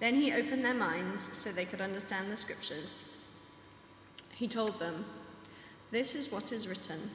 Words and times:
Then 0.00 0.14
he 0.14 0.32
opened 0.32 0.64
their 0.64 0.74
minds 0.74 1.36
so 1.36 1.50
they 1.50 1.64
could 1.64 1.80
understand 1.80 2.30
the 2.30 2.36
scriptures. 2.36 3.06
He 4.34 4.46
told 4.46 4.78
them, 4.78 5.04
This 5.90 6.14
is 6.14 6.32
what 6.32 6.52
is 6.52 6.68
written 6.68 7.10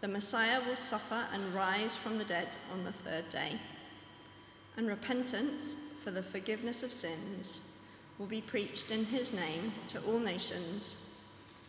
the 0.00 0.08
Messiah 0.08 0.60
will 0.66 0.74
suffer 0.74 1.26
and 1.32 1.54
rise 1.54 1.96
from 1.96 2.18
the 2.18 2.24
dead 2.24 2.48
on 2.72 2.82
the 2.82 2.90
third 2.90 3.28
day 3.28 3.52
and 4.76 4.88
repentance 4.88 5.74
for 6.02 6.10
the 6.10 6.22
forgiveness 6.22 6.82
of 6.82 6.92
sins 6.92 7.78
will 8.18 8.26
be 8.26 8.40
preached 8.40 8.90
in 8.90 9.04
his 9.04 9.32
name 9.32 9.72
to 9.88 10.00
all 10.02 10.18
nations, 10.18 11.20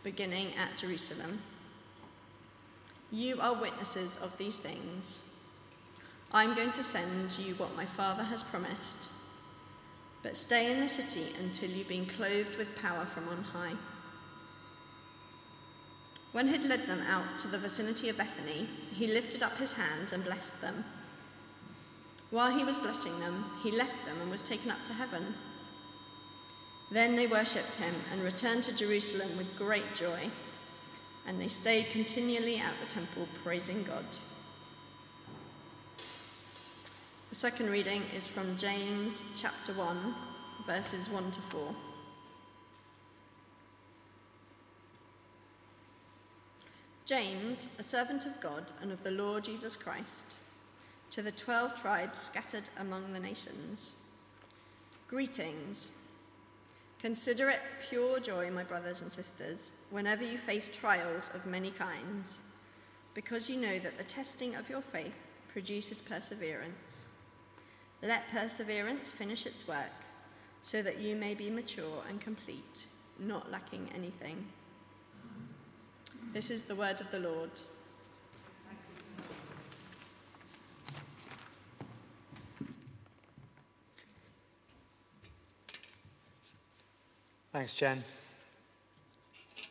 beginning 0.02 0.48
at 0.56 0.76
Jerusalem. 0.76 1.40
You 3.10 3.40
are 3.40 3.54
witnesses 3.54 4.16
of 4.16 4.36
these 4.38 4.56
things. 4.56 5.22
I'm 6.32 6.54
going 6.54 6.72
to 6.72 6.82
send 6.82 7.38
you 7.38 7.54
what 7.54 7.76
my 7.76 7.84
Father 7.84 8.24
has 8.24 8.42
promised, 8.42 9.10
but 10.24 10.38
stay 10.38 10.72
in 10.72 10.80
the 10.80 10.88
city 10.88 11.26
until 11.38 11.70
you've 11.70 11.86
been 11.86 12.06
clothed 12.06 12.56
with 12.56 12.74
power 12.76 13.04
from 13.04 13.28
on 13.28 13.44
high. 13.44 13.74
When 16.32 16.48
he'd 16.48 16.64
led 16.64 16.86
them 16.86 17.02
out 17.02 17.38
to 17.40 17.48
the 17.48 17.58
vicinity 17.58 18.08
of 18.08 18.16
Bethany, 18.16 18.66
he 18.90 19.06
lifted 19.06 19.42
up 19.42 19.58
his 19.58 19.74
hands 19.74 20.12
and 20.14 20.24
blessed 20.24 20.62
them. 20.62 20.82
While 22.30 22.56
he 22.56 22.64
was 22.64 22.78
blessing 22.78 23.20
them, 23.20 23.44
he 23.62 23.70
left 23.70 24.06
them 24.06 24.18
and 24.22 24.30
was 24.30 24.40
taken 24.40 24.70
up 24.70 24.82
to 24.84 24.94
heaven. 24.94 25.34
Then 26.90 27.16
they 27.16 27.26
worshipped 27.26 27.74
him 27.74 27.94
and 28.10 28.22
returned 28.22 28.62
to 28.64 28.74
Jerusalem 28.74 29.36
with 29.36 29.58
great 29.58 29.94
joy, 29.94 30.30
and 31.26 31.38
they 31.38 31.48
stayed 31.48 31.90
continually 31.90 32.56
at 32.56 32.80
the 32.80 32.86
temple 32.86 33.28
praising 33.42 33.84
God. 33.84 34.04
The 37.34 37.40
second 37.40 37.70
reading 37.70 38.00
is 38.16 38.28
from 38.28 38.56
James 38.56 39.24
chapter 39.36 39.72
1, 39.72 40.14
verses 40.68 41.10
1 41.10 41.32
to 41.32 41.40
4. 41.40 41.74
James, 47.04 47.66
a 47.76 47.82
servant 47.82 48.24
of 48.24 48.40
God 48.40 48.70
and 48.80 48.92
of 48.92 49.02
the 49.02 49.10
Lord 49.10 49.42
Jesus 49.42 49.74
Christ 49.74 50.36
to 51.10 51.22
the 51.22 51.32
twelve 51.32 51.74
tribes 51.82 52.20
scattered 52.20 52.70
among 52.78 53.12
the 53.12 53.18
nations. 53.18 53.96
Greetings. 55.08 55.90
Consider 57.00 57.48
it 57.48 57.58
pure 57.90 58.20
joy, 58.20 58.48
my 58.52 58.62
brothers 58.62 59.02
and 59.02 59.10
sisters, 59.10 59.72
whenever 59.90 60.22
you 60.22 60.38
face 60.38 60.68
trials 60.68 61.32
of 61.34 61.46
many 61.46 61.72
kinds, 61.72 62.42
because 63.12 63.50
you 63.50 63.56
know 63.56 63.80
that 63.80 63.98
the 63.98 64.04
testing 64.04 64.54
of 64.54 64.70
your 64.70 64.80
faith 64.80 65.32
produces 65.48 66.00
perseverance. 66.00 67.08
Let 68.04 68.30
perseverance 68.30 69.10
finish 69.10 69.46
its 69.46 69.66
work, 69.66 69.76
so 70.60 70.82
that 70.82 70.98
you 71.00 71.16
may 71.16 71.34
be 71.34 71.48
mature 71.48 72.02
and 72.08 72.20
complete, 72.20 72.86
not 73.18 73.50
lacking 73.50 73.88
anything. 73.94 74.46
This 76.34 76.50
is 76.50 76.64
the 76.64 76.74
word 76.74 77.00
of 77.00 77.10
the 77.10 77.20
Lord. 77.20 77.50
Thanks, 87.52 87.72
Jen. 87.72 88.02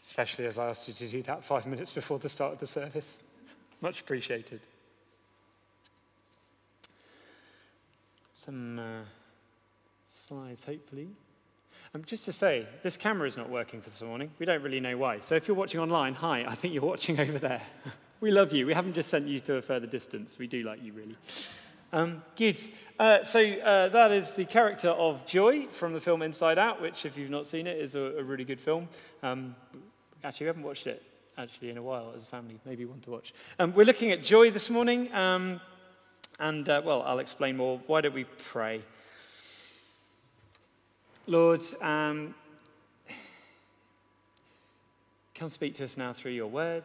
Especially 0.03 0.45
as 0.45 0.57
I 0.57 0.69
asked 0.69 0.87
you 0.87 0.93
to 0.93 1.07
do 1.07 1.21
that 1.23 1.43
five 1.43 1.67
minutes 1.67 1.91
before 1.91 2.17
the 2.17 2.29
start 2.29 2.53
of 2.53 2.59
the 2.59 2.65
service. 2.65 3.21
Much 3.81 4.01
appreciated. 4.01 4.61
Some 8.31 8.79
uh, 8.79 9.01
slides, 10.33 10.63
hopefully. 10.63 11.09
Um, 11.93 12.03
just 12.05 12.25
to 12.25 12.31
say, 12.31 12.65
this 12.81 12.97
camera 12.97 13.27
is 13.27 13.37
not 13.37 13.51
working 13.51 13.81
for 13.81 13.91
this 13.91 14.01
morning. 14.01 14.31
We 14.39 14.47
don't 14.47 14.63
really 14.63 14.79
know 14.79 14.97
why. 14.97 15.19
So 15.19 15.35
if 15.35 15.47
you're 15.47 15.55
watching 15.55 15.79
online, 15.79 16.15
hi, 16.15 16.43
I 16.47 16.55
think 16.55 16.73
you're 16.73 16.81
watching 16.81 17.19
over 17.25 17.37
there. 17.37 17.61
we 18.19 18.31
love 18.31 18.51
you. 18.51 18.65
We 18.65 18.73
haven't 18.73 18.93
just 18.93 19.09
sent 19.09 19.27
you 19.27 19.39
to 19.41 19.57
a 19.57 19.61
further 19.61 19.85
distance. 19.85 20.39
We 20.39 20.47
do 20.47 20.63
like 20.63 20.83
you, 20.83 20.91
really. 20.93 21.15
Um, 21.91 22.23
good. 22.35 22.59
Uh, 22.97 23.21
so 23.21 23.39
uh, 23.39 23.89
that 23.89 24.11
is 24.11 24.33
the 24.33 24.45
character 24.45 24.89
of 24.89 25.23
Joy 25.27 25.67
from 25.67 25.93
the 25.93 25.99
film 25.99 26.23
Inside 26.23 26.57
Out, 26.57 26.81
which, 26.81 27.05
if 27.05 27.15
you've 27.15 27.29
not 27.29 27.45
seen 27.45 27.67
it, 27.67 27.77
is 27.77 27.93
a, 27.93 28.01
a 28.17 28.23
really 28.23 28.45
good 28.45 28.59
film. 28.59 28.89
Um, 29.21 29.55
actually, 30.23 30.45
we 30.45 30.47
haven't 30.47 30.63
watched 30.63 30.87
it 30.87 31.03
actually 31.37 31.69
in 31.69 31.77
a 31.77 31.83
while 31.83 32.11
as 32.15 32.23
a 32.23 32.25
family. 32.25 32.59
Maybe 32.65 32.85
one 32.85 33.01
to 33.01 33.11
watch. 33.11 33.35
Um, 33.59 33.71
we're 33.75 33.85
looking 33.85 34.11
at 34.11 34.23
Joy 34.23 34.49
this 34.49 34.71
morning, 34.71 35.13
um, 35.13 35.61
and 36.39 36.67
uh, 36.67 36.81
well, 36.83 37.03
I'll 37.03 37.19
explain 37.19 37.55
more. 37.55 37.79
Why 37.85 38.01
don't 38.01 38.15
we 38.15 38.23
pray? 38.23 38.81
Lord, 41.25 41.61
um, 41.81 42.35
come 45.33 45.47
speak 45.47 45.75
to 45.75 45.85
us 45.85 45.95
now 45.95 46.11
through 46.11 46.31
your 46.31 46.47
word. 46.47 46.83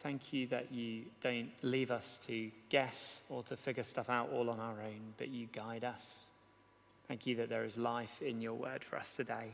Thank 0.00 0.32
you 0.32 0.46
that 0.48 0.70
you 0.70 1.04
don't 1.22 1.50
leave 1.62 1.90
us 1.90 2.18
to 2.26 2.50
guess 2.68 3.22
or 3.30 3.42
to 3.44 3.56
figure 3.56 3.82
stuff 3.82 4.10
out 4.10 4.30
all 4.32 4.50
on 4.50 4.60
our 4.60 4.74
own, 4.82 5.14
but 5.16 5.28
you 5.28 5.48
guide 5.52 5.84
us. 5.84 6.26
Thank 7.08 7.26
you 7.26 7.36
that 7.36 7.48
there 7.48 7.64
is 7.64 7.78
life 7.78 8.20
in 8.20 8.42
your 8.42 8.52
word 8.52 8.84
for 8.84 8.96
us 8.96 9.16
today. 9.16 9.52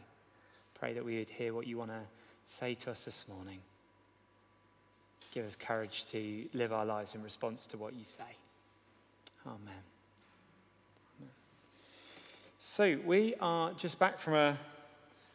Pray 0.75 0.93
that 0.95 1.05
we 1.05 1.19
would 1.19 1.31
hear 1.31 1.55
what 1.55 1.69
you 1.69 1.79
want 1.79 1.93
to 1.93 2.01
say 2.45 2.75
to 2.75 2.91
us 2.91 3.05
this 3.05 3.27
morning. 3.29 3.61
Give 5.33 5.47
us 5.47 5.57
courage 5.57 6.07
to 6.07 6.45
live 6.53 6.73
our 6.73 6.85
lives 6.85 7.15
in 7.15 7.23
response 7.23 7.67
to 7.67 7.79
what 7.79 7.95
you 7.95 8.05
say. 8.05 8.23
Amen. 9.47 9.59
Amen. 9.63 9.94
So, 12.67 12.99
we 13.05 13.35
are 13.43 13.75
just 13.75 13.99
back 13.99 14.19
from 14.19 14.33
a 14.33 14.59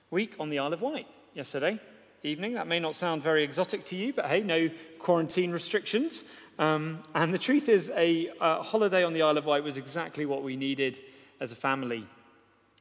week 0.10 0.36
on 0.40 0.50
the 0.50 0.58
Isle 0.58 0.74
of 0.74 0.82
Wight 0.82 1.06
yesterday 1.36 1.80
evening. 2.24 2.56
That 2.56 2.66
may 2.66 2.80
not 2.80 2.96
sound 2.96 3.22
very 3.22 3.44
exotic 3.44 3.86
to 3.86 3.96
you, 3.96 4.14
but 4.14 4.26
hey, 4.26 4.42
no 4.42 4.72
quarantine 4.98 5.52
restrictions. 5.52 6.26
Um, 6.58 7.04
and 7.14 7.32
the 7.32 7.38
truth 7.38 7.70
is, 7.70 7.92
a 7.96 8.32
uh, 8.42 8.64
holiday 8.64 9.04
on 9.04 9.14
the 9.14 9.22
Isle 9.22 9.38
of 9.38 9.46
Wight 9.46 9.64
was 9.64 9.78
exactly 9.78 10.26
what 10.26 10.42
we 10.42 10.56
needed 10.56 10.98
as 11.40 11.52
a 11.52 11.56
family. 11.56 12.08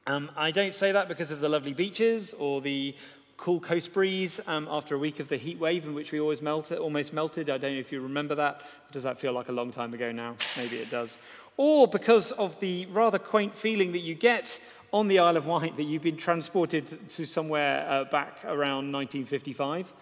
Um, 0.07 0.31
I 0.35 0.51
don't 0.51 0.75
say 0.75 0.93
that 0.93 1.09
because 1.09 1.31
of 1.31 1.41
the 1.41 1.49
lovely 1.51 1.75
beaches 1.75 2.33
or 2.33 2.63
the 2.63 2.97
cool 3.37 3.61
coast 3.61 3.93
breeze 3.93 4.41
um, 4.47 4.67
after 4.71 4.95
a 4.95 4.99
week 4.99 5.21
of 5.21 5.29
the 5.29 5.37
heat 5.37 5.59
wave 5.59 5.85
in 5.85 5.95
which 5.95 6.11
we 6.11 6.21
always 6.21 6.41
melted, 6.41 6.79
almost 6.79 7.13
melted. 7.13 7.51
I 7.51 7.59
don't 7.59 7.75
know 7.75 7.81
if 7.81 7.93
you 7.93 8.01
remember 8.01 8.35
that. 8.37 8.63
Does 8.93 9.03
that 9.03 9.19
feel 9.19 9.35
like 9.35 9.51
a 9.51 9.53
long 9.53 9.73
time 9.73 9.93
ago 9.93 10.11
now? 10.11 10.37
Maybe 10.57 10.79
it 10.79 10.91
does. 10.91 11.19
Or 11.59 11.89
because 11.89 12.31
of 12.31 12.59
the 12.61 12.87
rather 12.87 13.19
quaint 13.19 13.53
feeling 13.53 13.91
that 13.91 13.99
you 13.99 14.15
get 14.15 14.61
on 14.93 15.09
the 15.09 15.19
Isle 15.19 15.37
of 15.37 15.47
Wight 15.47 15.77
that 15.77 15.83
you've 15.83 16.03
been 16.03 16.17
transported 16.17 17.11
to 17.11 17.27
somewhere 17.27 17.85
uh, 17.91 18.05
back 18.05 18.45
around 18.45 18.93
1955. 18.93 19.93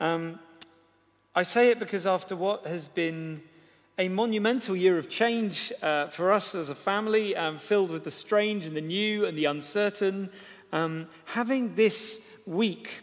Um, 0.00 0.40
I 1.34 1.42
say 1.42 1.70
it 1.70 1.78
because 1.78 2.06
after 2.06 2.34
what 2.34 2.66
has 2.66 2.88
been 2.88 3.42
a 3.98 4.08
monumental 4.08 4.74
year 4.74 4.96
of 4.96 5.10
change 5.10 5.70
uh, 5.82 6.06
for 6.06 6.32
us 6.32 6.54
as 6.54 6.70
a 6.70 6.74
family, 6.74 7.36
um, 7.36 7.58
filled 7.58 7.90
with 7.90 8.04
the 8.04 8.10
strange 8.10 8.64
and 8.64 8.74
the 8.74 8.80
new 8.80 9.26
and 9.26 9.36
the 9.36 9.44
uncertain, 9.44 10.30
um, 10.72 11.08
having 11.26 11.74
this 11.74 12.22
week 12.46 13.02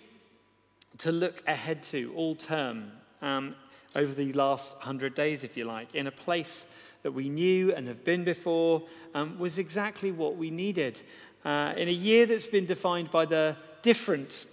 to 0.98 1.12
look 1.12 1.44
ahead 1.48 1.84
to 1.84 2.12
all 2.16 2.34
term 2.34 2.92
um, 3.22 3.56
over 3.96 4.16
the 4.16 4.34
last 4.34 4.76
100 4.78 5.14
days, 5.14 5.44
if 5.44 5.56
you 5.56 5.66
like, 5.66 5.94
in 5.94 6.08
a 6.08 6.12
place 6.12 6.66
that 7.04 7.12
we 7.12 7.30
knew 7.30 7.74
and 7.74 7.88
have 7.88 8.04
been 8.04 8.24
before 8.24 8.84
um, 9.14 9.40
was 9.40 9.58
exactly 9.58 10.12
what 10.12 10.36
we 10.36 10.50
needed. 10.50 11.02
Uh, 11.46 11.74
in 11.78 11.88
a 11.88 11.92
year 11.92 12.26
that's 12.26 12.48
been 12.48 12.66
defined 12.66 13.10
by 13.10 13.26
the 13.26 13.56
difference, 13.82 14.46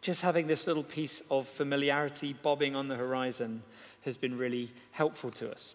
just 0.00 0.22
having 0.22 0.46
this 0.46 0.66
little 0.66 0.84
piece 0.84 1.22
of 1.30 1.48
familiarity 1.48 2.32
bobbing 2.32 2.76
on 2.76 2.88
the 2.88 2.94
horizon 2.94 3.62
has 4.02 4.16
been 4.16 4.38
really 4.38 4.70
helpful 4.92 5.30
to 5.30 5.50
us. 5.50 5.74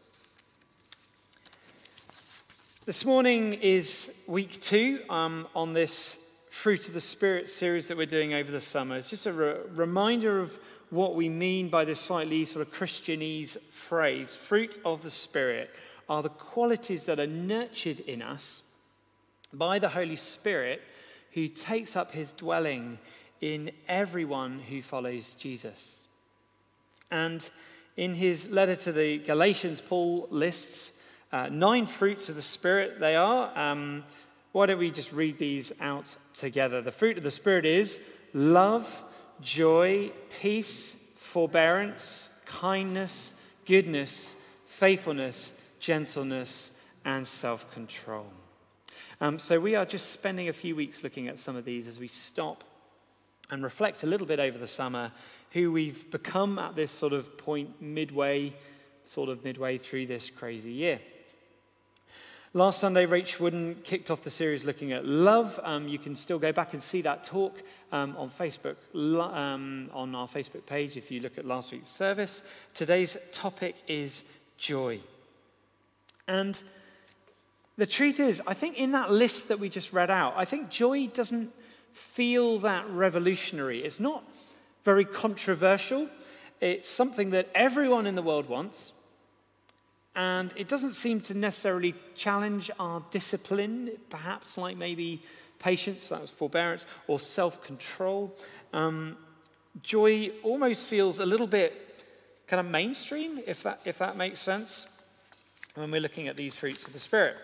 This 2.85 3.05
morning 3.05 3.53
is 3.53 4.15
week 4.27 4.61
two 4.61 5.01
um, 5.09 5.47
on 5.55 5.73
this 5.73 6.19
Fruit 6.49 6.87
of 6.87 6.93
the 6.93 7.01
Spirit 7.01 7.49
series 7.49 7.87
that 7.87 7.97
we're 7.97 8.05
doing 8.05 8.33
over 8.33 8.51
the 8.51 8.61
summer. 8.61 8.97
It's 8.97 9.09
just 9.09 9.25
a 9.25 9.31
re- 9.31 9.57
reminder 9.75 10.39
of 10.39 10.59
what 10.89 11.15
we 11.15 11.29
mean 11.29 11.69
by 11.69 11.85
this 11.85 11.99
slightly 11.99 12.45
sort 12.45 12.67
of 12.67 12.73
Christianese 12.73 13.61
phrase. 13.71 14.35
Fruit 14.35 14.79
of 14.83 15.03
the 15.03 15.11
Spirit 15.11 15.69
are 16.09 16.23
the 16.23 16.29
qualities 16.29 17.05
that 17.05 17.19
are 17.19 17.27
nurtured 17.27 17.99
in 18.01 18.21
us 18.21 18.63
by 19.53 19.79
the 19.79 19.89
Holy 19.89 20.15
Spirit 20.15 20.81
who 21.33 21.47
takes 21.47 21.95
up 21.95 22.11
his 22.11 22.33
dwelling 22.33 22.97
in 23.39 23.71
everyone 23.87 24.59
who 24.59 24.81
follows 24.81 25.35
Jesus. 25.35 26.07
And 27.11 27.47
in 27.95 28.15
his 28.15 28.49
letter 28.49 28.75
to 28.75 28.91
the 28.91 29.19
Galatians, 29.19 29.81
Paul 29.81 30.27
lists 30.31 30.93
uh, 31.31 31.47
nine 31.49 31.85
fruits 31.85 32.29
of 32.29 32.35
the 32.35 32.41
Spirit, 32.41 32.99
they 32.99 33.15
are. 33.15 33.55
Um, 33.57 34.03
why 34.51 34.65
don't 34.65 34.79
we 34.79 34.89
just 34.89 35.11
read 35.11 35.37
these 35.37 35.71
out 35.79 36.15
together? 36.33 36.81
The 36.81 36.91
fruit 36.91 37.17
of 37.17 37.23
the 37.23 37.31
Spirit 37.31 37.65
is 37.65 37.99
love, 38.33 39.03
joy, 39.41 40.11
peace, 40.41 40.95
forbearance, 41.17 42.29
kindness, 42.45 43.35
goodness, 43.65 44.35
faithfulness, 44.67 45.53
gentleness, 45.79 46.71
and 47.05 47.25
self 47.25 47.71
control. 47.71 48.27
Um, 49.21 49.39
so, 49.39 49.59
we 49.59 49.75
are 49.75 49.85
just 49.85 50.11
spending 50.11 50.49
a 50.49 50.53
few 50.53 50.75
weeks 50.75 51.03
looking 51.03 51.27
at 51.27 51.39
some 51.39 51.55
of 51.55 51.65
these 51.65 51.87
as 51.87 51.99
we 51.99 52.07
stop 52.07 52.63
and 53.49 53.63
reflect 53.63 54.03
a 54.03 54.07
little 54.07 54.27
bit 54.27 54.39
over 54.39 54.57
the 54.57 54.67
summer 54.67 55.11
who 55.51 55.71
we've 55.71 56.09
become 56.11 56.59
at 56.59 56.75
this 56.75 56.91
sort 56.91 57.13
of 57.13 57.37
point 57.37 57.81
midway, 57.81 58.53
sort 59.05 59.29
of 59.29 59.43
midway 59.43 59.77
through 59.77 60.05
this 60.05 60.29
crazy 60.29 60.71
year. 60.71 60.99
Last 62.53 62.79
Sunday, 62.79 63.05
Rach 63.05 63.39
Wooden 63.39 63.75
kicked 63.83 64.09
off 64.09 64.23
the 64.23 64.31
series 64.31 64.65
looking 64.65 64.91
at 64.91 65.05
love. 65.05 65.59
Um, 65.63 65.87
you 65.87 65.99
can 65.99 66.15
still 66.15 66.39
go 66.39 66.51
back 66.51 66.73
and 66.73 66.81
see 66.81 67.03
that 67.03 67.23
talk 67.23 67.61
um, 67.91 68.15
on 68.17 68.29
Facebook, 68.29 68.75
um, 68.95 69.89
on 69.93 70.15
our 70.15 70.27
Facebook 70.27 70.65
page 70.65 70.97
if 70.97 71.11
you 71.11 71.19
look 71.19 71.37
at 71.37 71.45
last 71.45 71.71
week's 71.71 71.89
service. 71.89 72.41
Today's 72.73 73.17
topic 73.31 73.75
is 73.87 74.23
joy. 74.57 74.99
And 76.29 76.61
the 77.75 77.87
truth 77.87 78.19
is, 78.19 78.39
I 78.45 78.53
think 78.53 78.77
in 78.77 78.91
that 78.91 79.11
list 79.11 79.47
that 79.47 79.59
we 79.59 79.67
just 79.67 79.91
read 79.91 80.11
out, 80.11 80.35
I 80.37 80.45
think 80.45 80.69
joy 80.69 81.07
doesn't 81.07 81.51
feel 81.91 82.59
that 82.59 82.87
revolutionary. 82.91 83.83
It's 83.83 83.99
not 83.99 84.23
very 84.83 85.05
controversial. 85.05 86.07
It's 86.61 86.87
something 86.87 87.31
that 87.31 87.49
everyone 87.55 88.05
in 88.05 88.13
the 88.13 88.21
world 88.21 88.47
wants. 88.47 88.93
And 90.15 90.53
it 90.55 90.67
doesn't 90.67 90.93
seem 90.93 91.19
to 91.21 91.33
necessarily 91.33 91.95
challenge 92.15 92.69
our 92.79 93.01
discipline, 93.09 93.91
perhaps 94.09 94.55
like 94.55 94.77
maybe 94.77 95.23
patience, 95.57 96.09
that 96.09 96.21
was 96.21 96.29
forbearance, 96.29 96.85
or 97.07 97.19
self 97.19 97.63
control. 97.63 98.35
Um, 98.71 99.17
joy 99.81 100.31
almost 100.43 100.85
feels 100.87 101.17
a 101.17 101.25
little 101.25 101.47
bit 101.47 101.73
kind 102.45 102.59
of 102.59 102.67
mainstream, 102.67 103.39
if 103.47 103.63
that, 103.63 103.81
if 103.83 103.97
that 103.97 104.15
makes 104.15 104.39
sense, 104.39 104.87
when 105.79 105.91
we're 105.91 106.01
looking 106.01 106.27
at 106.27 106.35
these 106.35 106.55
fruits 106.55 106.85
of 106.85 106.93
the 106.93 106.99
Spirit. 106.99 107.37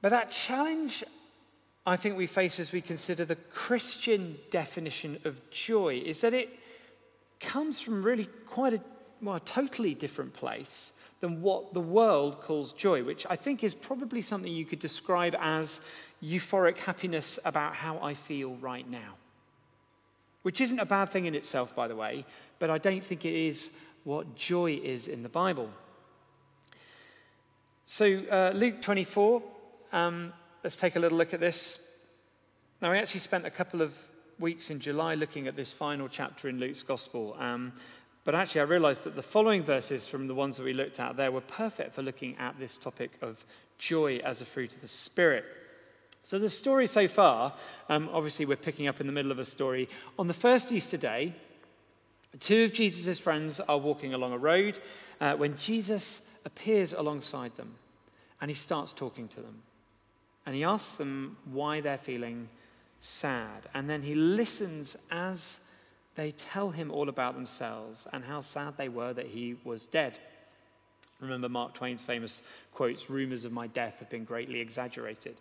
But 0.00 0.10
that 0.10 0.30
challenge, 0.30 1.04
I 1.86 1.96
think, 1.96 2.16
we 2.16 2.26
face 2.26 2.58
as 2.58 2.72
we 2.72 2.80
consider 2.80 3.24
the 3.24 3.36
Christian 3.36 4.36
definition 4.50 5.18
of 5.24 5.48
joy 5.50 6.02
is 6.04 6.20
that 6.22 6.34
it 6.34 6.48
comes 7.38 7.80
from 7.80 8.02
really 8.02 8.26
quite 8.46 8.74
a, 8.74 8.80
well, 9.22 9.36
a 9.36 9.40
totally 9.40 9.94
different 9.94 10.34
place 10.34 10.92
than 11.20 11.40
what 11.40 11.72
the 11.72 11.80
world 11.80 12.40
calls 12.40 12.72
joy, 12.72 13.04
which 13.04 13.26
I 13.30 13.36
think 13.36 13.62
is 13.62 13.74
probably 13.74 14.22
something 14.22 14.52
you 14.52 14.64
could 14.64 14.80
describe 14.80 15.36
as 15.40 15.80
euphoric 16.22 16.78
happiness 16.78 17.38
about 17.44 17.76
how 17.76 17.98
I 18.00 18.14
feel 18.14 18.56
right 18.56 18.88
now. 18.88 19.14
Which 20.42 20.60
isn't 20.60 20.78
a 20.78 20.86
bad 20.86 21.10
thing 21.10 21.26
in 21.26 21.34
itself, 21.34 21.74
by 21.76 21.86
the 21.86 21.96
way, 21.96 22.24
but 22.58 22.70
I 22.70 22.78
don't 22.78 23.04
think 23.04 23.24
it 23.24 23.34
is 23.34 23.70
what 24.04 24.34
joy 24.34 24.80
is 24.82 25.06
in 25.06 25.22
the 25.22 25.28
Bible. 25.28 25.70
So, 27.90 28.04
uh, 28.30 28.52
Luke 28.54 28.82
24, 28.82 29.42
um, 29.92 30.34
let's 30.62 30.76
take 30.76 30.96
a 30.96 31.00
little 31.00 31.16
look 31.16 31.32
at 31.32 31.40
this. 31.40 31.80
Now, 32.82 32.90
we 32.90 32.98
actually 32.98 33.20
spent 33.20 33.46
a 33.46 33.50
couple 33.50 33.80
of 33.80 33.96
weeks 34.38 34.68
in 34.68 34.78
July 34.78 35.14
looking 35.14 35.48
at 35.48 35.56
this 35.56 35.72
final 35.72 36.06
chapter 36.06 36.50
in 36.50 36.60
Luke's 36.60 36.82
Gospel. 36.82 37.34
Um, 37.38 37.72
but 38.24 38.34
actually, 38.34 38.60
I 38.60 38.64
realized 38.64 39.04
that 39.04 39.16
the 39.16 39.22
following 39.22 39.62
verses 39.62 40.06
from 40.06 40.26
the 40.26 40.34
ones 40.34 40.58
that 40.58 40.64
we 40.64 40.74
looked 40.74 41.00
at 41.00 41.16
there 41.16 41.32
were 41.32 41.40
perfect 41.40 41.94
for 41.94 42.02
looking 42.02 42.36
at 42.36 42.58
this 42.58 42.76
topic 42.76 43.12
of 43.22 43.42
joy 43.78 44.18
as 44.18 44.42
a 44.42 44.44
fruit 44.44 44.74
of 44.74 44.82
the 44.82 44.86
Spirit. 44.86 45.46
So, 46.22 46.38
the 46.38 46.50
story 46.50 46.88
so 46.88 47.08
far, 47.08 47.54
um, 47.88 48.10
obviously, 48.12 48.44
we're 48.44 48.56
picking 48.56 48.86
up 48.86 49.00
in 49.00 49.06
the 49.06 49.14
middle 49.14 49.32
of 49.32 49.38
a 49.38 49.46
story. 49.46 49.88
On 50.18 50.28
the 50.28 50.34
first 50.34 50.72
Easter 50.72 50.98
day, 50.98 51.32
two 52.38 52.64
of 52.64 52.74
Jesus' 52.74 53.18
friends 53.18 53.60
are 53.60 53.78
walking 53.78 54.12
along 54.12 54.34
a 54.34 54.38
road 54.38 54.78
uh, 55.22 55.36
when 55.36 55.56
Jesus 55.56 56.20
appears 56.44 56.92
alongside 56.92 57.56
them 57.56 57.74
and 58.40 58.50
he 58.50 58.54
starts 58.54 58.92
talking 58.92 59.28
to 59.28 59.40
them. 59.40 59.62
And 60.46 60.54
he 60.54 60.64
asks 60.64 60.96
them 60.96 61.36
why 61.50 61.80
they're 61.80 61.98
feeling 61.98 62.48
sad. 63.00 63.66
And 63.74 63.88
then 63.88 64.02
he 64.02 64.14
listens 64.14 64.96
as 65.10 65.60
they 66.14 66.32
tell 66.32 66.70
him 66.70 66.90
all 66.90 67.08
about 67.08 67.34
themselves 67.34 68.06
and 68.12 68.24
how 68.24 68.40
sad 68.40 68.76
they 68.76 68.88
were 68.88 69.12
that 69.12 69.26
he 69.26 69.56
was 69.64 69.86
dead. 69.86 70.18
Remember 71.20 71.48
Mark 71.48 71.74
Twain's 71.74 72.02
famous 72.02 72.42
quotes 72.72 73.10
rumors 73.10 73.44
of 73.44 73.52
my 73.52 73.66
death 73.66 73.98
have 73.98 74.08
been 74.08 74.24
greatly 74.24 74.60
exaggerated. 74.60 75.40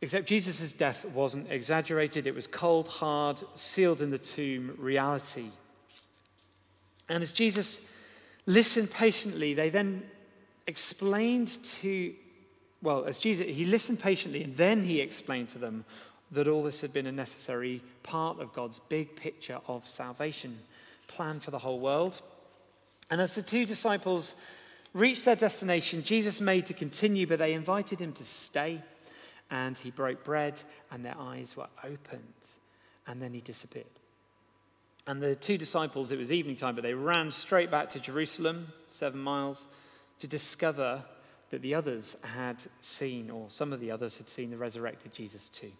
Except 0.00 0.28
Jesus' 0.28 0.72
death 0.72 1.04
wasn't 1.04 1.50
exaggerated, 1.50 2.26
it 2.26 2.34
was 2.34 2.46
cold, 2.46 2.86
hard, 2.86 3.42
sealed 3.54 4.00
in 4.00 4.10
the 4.10 4.18
tomb 4.18 4.76
reality. 4.78 5.50
And 7.08 7.22
as 7.22 7.32
Jesus 7.32 7.80
listened 8.48 8.90
patiently, 8.90 9.52
they 9.52 9.68
then 9.68 10.02
explained 10.66 11.48
to, 11.62 12.14
well, 12.82 13.04
as 13.04 13.18
Jesus, 13.18 13.46
he 13.46 13.66
listened 13.66 14.00
patiently 14.00 14.42
and 14.42 14.56
then 14.56 14.82
he 14.82 15.00
explained 15.00 15.50
to 15.50 15.58
them 15.58 15.84
that 16.30 16.48
all 16.48 16.62
this 16.62 16.80
had 16.80 16.92
been 16.92 17.06
a 17.06 17.12
necessary 17.12 17.82
part 18.02 18.40
of 18.40 18.54
God's 18.54 18.78
big 18.88 19.14
picture 19.16 19.60
of 19.68 19.86
salvation, 19.86 20.58
plan 21.08 21.40
for 21.40 21.50
the 21.50 21.58
whole 21.58 21.78
world. 21.78 22.22
And 23.10 23.20
as 23.20 23.34
the 23.34 23.42
two 23.42 23.66
disciples 23.66 24.34
reached 24.94 25.26
their 25.26 25.36
destination, 25.36 26.02
Jesus 26.02 26.40
made 26.40 26.66
to 26.66 26.74
continue, 26.74 27.26
but 27.26 27.38
they 27.38 27.52
invited 27.52 28.00
him 28.00 28.12
to 28.14 28.24
stay. 28.24 28.82
And 29.50 29.76
he 29.78 29.90
broke 29.90 30.24
bread, 30.24 30.60
and 30.90 31.02
their 31.02 31.16
eyes 31.18 31.56
were 31.56 31.68
opened. 31.82 32.22
And 33.06 33.22
then 33.22 33.32
he 33.32 33.40
disappeared. 33.40 33.86
And 35.08 35.22
the 35.22 35.34
two 35.34 35.56
disciples, 35.56 36.10
it 36.10 36.18
was 36.18 36.30
evening 36.30 36.54
time, 36.54 36.74
but 36.74 36.82
they 36.82 36.92
ran 36.92 37.30
straight 37.30 37.70
back 37.70 37.88
to 37.90 37.98
Jerusalem, 37.98 38.74
seven 38.88 39.18
miles, 39.18 39.66
to 40.18 40.26
discover 40.26 41.02
that 41.48 41.62
the 41.62 41.74
others 41.74 42.14
had 42.34 42.62
seen, 42.82 43.30
or 43.30 43.46
some 43.48 43.72
of 43.72 43.80
the 43.80 43.90
others 43.90 44.18
had 44.18 44.28
seen, 44.28 44.50
the 44.50 44.58
resurrected 44.58 45.14
Jesus 45.14 45.48
too. 45.48 45.72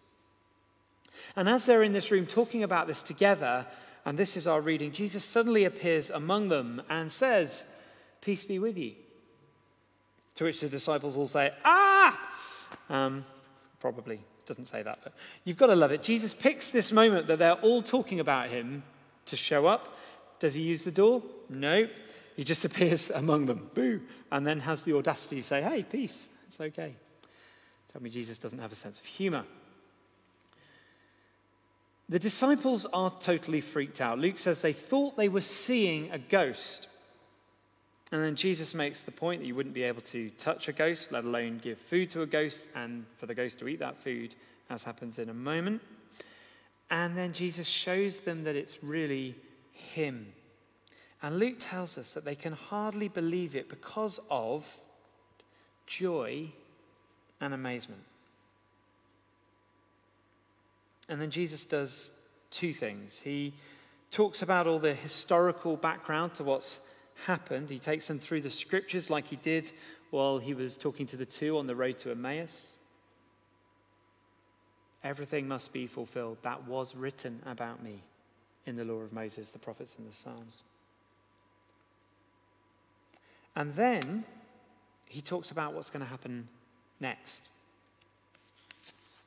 And 1.37 1.47
as 1.47 1.67
they're 1.67 1.83
in 1.83 1.93
this 1.93 2.11
room 2.11 2.25
talking 2.25 2.63
about 2.63 2.87
this 2.87 3.03
together, 3.03 3.67
and 4.07 4.17
this 4.17 4.35
is 4.35 4.47
our 4.47 4.63
reading, 4.63 4.93
Jesus 4.93 5.25
suddenly 5.25 5.67
appears 5.67 6.09
among 6.09 6.49
them 6.49 6.81
and 6.89 7.13
says, 7.13 7.67
Peace 8.23 8.45
be 8.45 8.59
with 8.59 8.79
you. 8.79 8.95
To 10.37 10.45
which 10.45 10.63
the 10.63 10.71
disciples 10.71 11.19
all 11.19 11.27
say, 11.27 11.53
Ah! 11.67 12.19
Um, 12.89 13.27
probably 13.79 14.21
doesn't 14.47 14.69
say 14.69 14.83
that, 14.83 15.01
but 15.05 15.13
you've 15.45 15.59
got 15.59 15.67
to 15.67 15.77
love 15.77 15.93
it. 15.93 16.03
Jesus 16.03 16.33
picks 16.33 16.71
this 16.71 16.93
moment 16.93 17.27
that 17.27 17.39
they're 17.39 17.53
all 17.53 17.83
talking 17.83 18.21
about 18.21 18.49
him 18.49 18.83
to 19.29 19.37
show 19.37 19.67
up. 19.67 19.97
Does 20.39 20.55
he 20.55 20.63
use 20.63 20.85
the 20.85 20.91
door? 20.91 21.23
No. 21.49 21.89
He 22.37 22.45
just 22.45 22.65
appears 22.65 23.11
among 23.11 23.47
them, 23.47 23.71
boo, 23.75 24.01
and 24.31 24.47
then 24.47 24.61
has 24.61 24.83
the 24.83 24.97
audacity 24.97 25.37
to 25.37 25.43
say, 25.43 25.63
Hey, 25.63 25.83
peace, 25.83 26.29
it's 26.47 26.61
okay. 26.61 26.95
Tell 27.93 28.03
me 28.03 28.11
Jesus 28.11 28.39
doesn't 28.39 28.59
have 28.59 28.73
a 28.73 28.77
sense 28.77 28.99
of 28.99 29.05
humor. 29.07 29.45
The 32.11 32.19
disciples 32.19 32.87
are 32.87 33.13
totally 33.21 33.61
freaked 33.61 34.01
out. 34.01 34.19
Luke 34.19 34.39
says 34.39 34.63
they 34.63 34.73
thought 34.73 35.17
they 35.17 35.29
were 35.29 35.43
seeing 35.43 36.11
a 36.11 36.19
ghost. 36.19 36.89
And 38.11 38.25
then 38.25 38.35
Jesus 38.35 38.75
makes 38.75 39.03
the 39.03 39.11
point 39.11 39.43
that 39.43 39.47
you 39.47 39.55
wouldn't 39.55 39.75
be 39.75 39.83
able 39.83 40.01
to 40.03 40.31
touch 40.31 40.69
a 40.69 40.73
ghost, 40.73 41.13
let 41.13 41.25
alone 41.25 41.61
give 41.63 41.79
food 41.79 42.09
to 42.11 42.23
a 42.23 42.27
ghost, 42.27 42.69
and 42.75 43.05
for 43.17 43.27
the 43.27 43.35
ghost 43.35 43.59
to 43.59 43.69
eat 43.69 43.81
that 43.81 43.99
food, 43.99 44.35
as 44.71 44.85
happens 44.85 45.19
in 45.19 45.29
a 45.29 45.35
moment. 45.35 45.83
And 46.91 47.17
then 47.17 47.33
Jesus 47.33 47.67
shows 47.67 48.21
them 48.21 48.45
that 48.45 48.57
it's 48.57 48.83
really 48.83 49.37
Him. 49.73 50.33
And 51.23 51.39
Luke 51.39 51.57
tells 51.59 51.99
us 51.99 52.15
that 52.15 52.25
they 52.25 52.35
can 52.35 52.53
hardly 52.53 53.09
believe 53.09 53.57
it 53.57 53.69
because 53.69 54.21
of 54.31 54.65
joy 55.87 56.53
and 57.41 57.53
amazement. 57.53 58.03
And 61.09 61.21
then 61.21 61.31
Jesus 61.31 61.65
does 61.65 62.13
two 62.51 62.73
things. 62.73 63.21
He 63.21 63.55
talks 64.11 64.43
about 64.43 64.67
all 64.67 64.79
the 64.79 64.95
historical 64.95 65.77
background 65.77 66.35
to 66.35 66.45
what's 66.45 66.81
happened. 67.27 67.71
He 67.71 67.79
takes 67.79 68.07
them 68.07 68.19
through 68.19 68.43
the 68.43 68.51
scriptures 68.51 69.11
like 69.11 69.27
he 69.27 69.37
did 69.37 69.71
while 70.11 70.39
he 70.39 70.55
was 70.55 70.77
talking 70.77 71.07
to 71.07 71.17
the 71.17 71.27
two 71.27 71.59
on 71.59 71.67
the 71.67 71.77
road 71.77 71.99
to 71.99 72.11
Emmaus. 72.11 72.78
Everything 75.05 75.47
must 75.47 75.73
be 75.73 75.87
fulfilled 75.87 76.39
that 76.43 76.67
was 76.67 76.95
written 76.95 77.41
about 77.47 77.83
me 77.83 78.03
in 78.67 78.75
the 78.75 78.85
law 78.85 79.01
of 79.01 79.13
Moses, 79.13 79.51
the 79.51 79.59
prophets, 79.59 79.97
and 79.97 80.09
the 80.09 80.13
Psalms. 80.13 80.65
And 83.55 83.75
then 83.75 84.25
he 85.07 85.21
talks 85.21 85.51
about 85.51 85.73
what's 85.73 85.91
going 85.91 86.05
to 86.05 86.11
happen 86.11 86.49
next. 87.01 87.49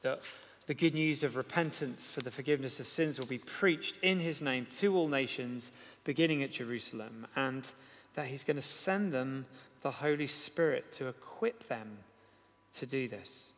that 0.03 0.21
the 0.67 0.73
good 0.73 0.93
news 0.93 1.23
of 1.23 1.35
repentance 1.35 2.09
for 2.09 2.21
the 2.21 2.31
forgiveness 2.31 2.79
of 2.79 2.87
sins 2.87 3.19
will 3.19 3.25
be 3.25 3.37
preached 3.37 3.97
in 4.01 4.19
his 4.19 4.41
name 4.41 4.67
to 4.69 4.95
all 4.95 5.07
nations, 5.07 5.71
beginning 6.03 6.43
at 6.43 6.51
Jerusalem, 6.51 7.27
and 7.35 7.71
that 8.15 8.27
he's 8.27 8.43
going 8.43 8.55
to 8.55 8.61
send 8.61 9.11
them 9.11 9.45
the 9.81 9.91
Holy 9.91 10.27
Spirit 10.27 10.91
to 10.93 11.07
equip 11.07 11.67
them 11.67 11.97
to 12.73 12.85
do 12.85 13.07
this. 13.07 13.51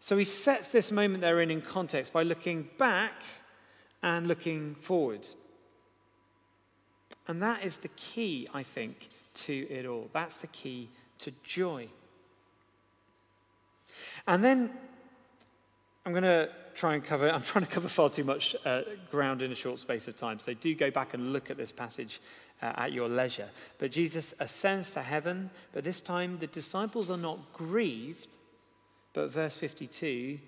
So 0.00 0.16
he 0.16 0.24
sets 0.24 0.68
this 0.68 0.92
moment 0.92 1.22
they're 1.22 1.40
in 1.40 1.50
in 1.50 1.60
context 1.60 2.12
by 2.12 2.22
looking 2.22 2.68
back 2.78 3.22
and 4.02 4.26
looking 4.26 4.74
forward. 4.74 5.26
And 7.26 7.42
that 7.42 7.64
is 7.64 7.78
the 7.78 7.88
key, 7.88 8.48
I 8.54 8.62
think, 8.62 9.08
to 9.34 9.66
it 9.70 9.86
all. 9.86 10.08
That's 10.12 10.38
the 10.38 10.46
key 10.46 10.88
to 11.18 11.32
joy. 11.42 11.88
And 14.26 14.42
then 14.42 14.70
I'm 16.06 16.12
going 16.12 16.24
to 16.24 16.48
try 16.74 16.94
and 16.94 17.04
cover, 17.04 17.30
I'm 17.34 17.42
trying 17.42 17.66
to 17.66 17.70
cover 17.70 17.88
far 17.88 18.08
too 18.08 18.24
much 18.24 18.56
uh, 18.64 18.82
ground 19.10 19.42
in 19.42 19.52
a 19.52 19.54
short 19.54 19.78
space 19.78 20.08
of 20.08 20.16
time. 20.16 20.38
So 20.38 20.54
do 20.54 20.74
go 20.74 20.90
back 20.90 21.12
and 21.12 21.32
look 21.32 21.50
at 21.50 21.56
this 21.56 21.72
passage 21.72 22.20
uh, 22.62 22.72
at 22.76 22.92
your 22.92 23.08
leisure. 23.08 23.48
But 23.78 23.90
Jesus 23.90 24.32
ascends 24.40 24.90
to 24.92 25.02
heaven, 25.02 25.50
but 25.72 25.84
this 25.84 26.00
time 26.00 26.38
the 26.38 26.46
disciples 26.46 27.10
are 27.10 27.18
not 27.18 27.52
grieved. 27.52 28.36
But 29.18 29.32
verse 29.32 29.56
52 29.56 30.38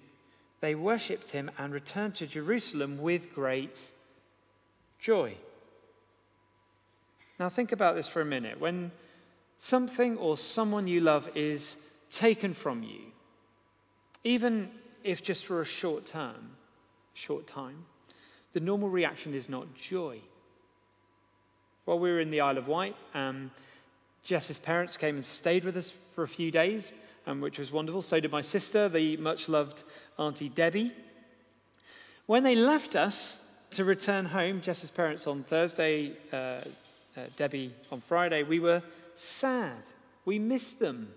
they 0.61 0.77
worshipped 0.77 1.31
him 1.31 1.51
and 1.59 1.73
returned 1.73 2.15
to 2.17 2.27
Jerusalem 2.29 2.99
with 2.99 3.35
great 3.35 3.91
joy. 5.01 5.35
Now, 7.41 7.49
think 7.49 7.73
about 7.73 7.97
this 7.97 8.07
for 8.07 8.21
a 8.21 8.25
minute. 8.25 8.61
When 8.61 8.93
something 9.59 10.17
or 10.19 10.37
someone 10.37 10.87
you 10.87 11.01
love 11.01 11.29
is 11.35 11.79
taken 12.13 12.55
from 12.55 12.85
you, 12.85 13.11
even 14.23 14.71
if 15.03 15.21
just 15.21 15.47
for 15.47 15.61
a 15.61 15.65
short 15.65 16.07
term, 16.07 16.51
short 17.13 17.49
time, 17.49 17.87
the 18.53 18.61
normal 18.61 18.89
reaction 18.89 19.35
is 19.35 19.49
not 19.49 19.75
joy. 19.75 20.21
While 21.87 21.99
we 21.99 22.13
were 22.13 22.21
in 22.21 22.31
the 22.31 22.43
Isle 22.43 22.59
of 22.59 22.69
Wight, 22.69 22.95
um, 23.15 23.51
Jess's 24.23 24.61
parents 24.61 24.97
came 24.97 25.17
and 25.17 25.25
stayed 25.25 25.65
with 25.65 25.77
us 25.77 25.93
for 26.15 26.23
a 26.23 26.29
few 26.29 26.53
days, 26.53 26.95
um, 27.31 27.41
which 27.41 27.59
was 27.59 27.71
wonderful. 27.71 28.03
So 28.03 28.19
did 28.21 28.33
my 28.33 28.43
sister, 28.43 28.89
the 28.89 29.17
much 29.17 29.49
loved 29.49 29.83
Auntie 30.19 30.49
Debbie. 30.49 30.93
When 32.27 32.43
they 32.43 32.55
left 32.55 32.97
us 32.97 33.43
to 33.73 33.85
return 33.85 34.27
home, 34.27 34.61
Jess's 34.61 34.91
parents 34.91 35.27
on 35.27 35.45
Thursday, 35.45 36.13
uh, 36.33 36.37
uh, 36.37 36.61
Debbie 37.37 37.73
on 37.91 38.01
Friday, 38.01 38.43
we 38.43 38.59
were 38.59 38.83
sad. 39.15 39.83
We 40.25 40.39
missed 40.39 40.81
them. 40.81 41.13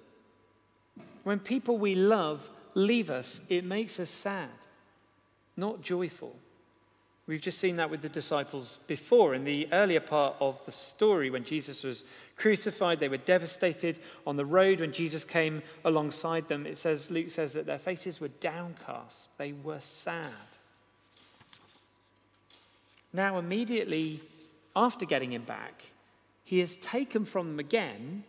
When 1.23 1.39
people 1.39 1.77
we 1.77 1.95
love 1.95 2.49
leave 2.75 3.09
us, 3.09 3.41
it 3.49 3.63
makes 3.63 3.99
us 3.99 4.09
sad, 4.09 4.49
not 5.57 5.81
joyful. 5.81 6.35
We've 7.25 7.41
just 7.41 7.59
seen 7.59 7.77
that 7.77 7.89
with 7.89 8.01
the 8.01 8.09
disciples 8.09 8.79
before. 8.85 9.33
In 9.33 9.45
the 9.45 9.67
earlier 9.71 10.01
part 10.01 10.35
of 10.41 10.63
the 10.65 10.73
story, 10.73 11.29
when 11.29 11.45
Jesus 11.45 11.83
was 11.83 12.03
crucified, 12.35 12.99
they 12.99 13.07
were 13.07 13.17
devastated. 13.17 13.99
On 14.27 14.35
the 14.35 14.45
road, 14.45 14.81
when 14.81 14.91
Jesus 14.91 15.23
came 15.23 15.61
alongside 15.85 16.49
them, 16.49 16.65
it 16.65 16.77
says, 16.77 17.09
Luke 17.09 17.29
says 17.29 17.53
that 17.53 17.65
their 17.65 17.79
faces 17.79 18.19
were 18.19 18.27
downcast, 18.27 19.29
they 19.37 19.53
were 19.53 19.79
sad. 19.79 20.31
Now, 23.13 23.37
immediately 23.37 24.19
after 24.75 25.05
getting 25.05 25.31
him 25.31 25.43
back, 25.43 25.91
he 26.43 26.59
is 26.59 26.75
taken 26.77 27.23
from 27.23 27.47
them 27.47 27.59
again, 27.59 28.25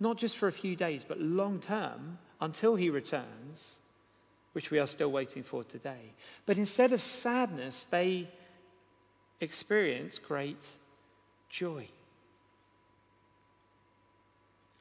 not 0.00 0.16
just 0.16 0.36
for 0.36 0.48
a 0.48 0.52
few 0.52 0.74
days, 0.74 1.04
but 1.04 1.20
long 1.20 1.60
term, 1.60 2.18
until 2.40 2.74
he 2.74 2.90
returns, 2.90 3.80
which 4.52 4.70
we 4.70 4.78
are 4.78 4.86
still 4.86 5.10
waiting 5.10 5.42
for 5.42 5.64
today. 5.64 6.12
But 6.46 6.58
instead 6.58 6.92
of 6.92 7.00
sadness, 7.00 7.84
they 7.84 8.28
experience 9.40 10.18
great 10.18 10.64
joy. 11.48 11.88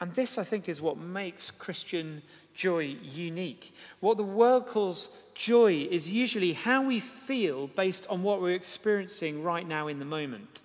And 0.01 0.13
this, 0.13 0.37
I 0.37 0.43
think, 0.43 0.69
is 0.69 0.81
what 0.81 0.97
makes 0.97 1.51
Christian 1.51 2.21
joy 2.53 2.95
unique. 3.03 3.73
What 3.99 4.17
the 4.17 4.23
world 4.23 4.67
calls 4.67 5.09
joy 5.35 5.87
is 5.89 6.09
usually 6.09 6.53
how 6.53 6.83
we 6.83 6.99
feel 6.99 7.67
based 7.67 8.07
on 8.07 8.23
what 8.23 8.41
we're 8.41 8.55
experiencing 8.55 9.43
right 9.43 9.67
now 9.67 9.87
in 9.87 9.99
the 9.99 10.05
moment. 10.05 10.63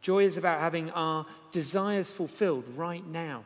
Joy 0.00 0.24
is 0.24 0.36
about 0.36 0.60
having 0.60 0.90
our 0.90 1.26
desires 1.52 2.10
fulfilled 2.10 2.66
right 2.76 3.06
now. 3.06 3.44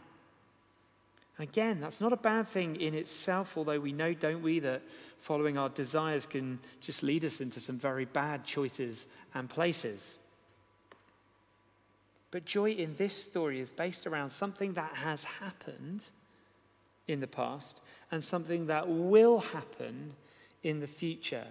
Again, 1.38 1.81
that's 1.81 2.00
not 2.00 2.12
a 2.12 2.16
bad 2.16 2.49
thing 2.49 2.76
in 2.76 2.95
itself, 2.95 3.59
although 3.59 3.78
we 3.78 3.93
know, 3.93 4.14
don't 4.14 4.43
we, 4.43 4.59
that 4.61 4.83
following 5.19 5.59
our 5.59 5.69
desires 5.69 6.25
can 6.25 6.59
just 6.81 7.02
lead 7.02 7.25
us 7.25 7.40
into 7.40 7.61
some 7.61 7.78
very 7.78 8.07
bad 8.07 8.45
choices 8.45 9.07
and 9.35 9.50
places. 9.50 10.19
But 12.31 12.47
joy 12.47 12.71
in 12.73 12.97
this 12.97 13.14
story 13.14 13.61
is 13.61 13.71
based 13.71 14.07
around 14.07 14.31
something 14.31 14.73
that 14.75 14.95
has 14.95 15.25
happened 15.25 16.09
in 17.07 17.21
the 17.21 17.26
past 17.26 17.81
and 18.11 18.25
something 18.25 18.66
that 18.66 18.88
will 18.88 19.38
happen 19.38 20.14
in 20.62 20.81
the 20.81 20.87
future. 20.87 21.47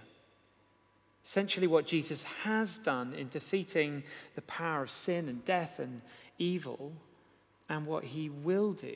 Essentially, 1.24 1.68
what 1.68 1.88
Jesus 1.88 2.24
has 2.24 2.80
done 2.80 3.14
in 3.14 3.30
defeating 3.30 4.04
the 4.36 4.42
power 4.44 4.84
of 4.84 4.92
sin 4.92 5.30
and 5.30 5.46
death 5.46 5.80
and 5.80 6.02
evil, 6.38 6.94
and 7.70 7.88
what 7.88 8.04
he 8.04 8.30
will 8.30 8.74
do 8.74 8.96